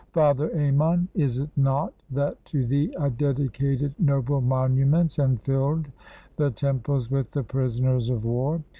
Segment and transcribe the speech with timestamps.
[0.13, 5.91] Father Ammon, is it nought That to thee I dedicated noble monuments, *and filled
[6.37, 8.63] Thy temples with the prisoners of war?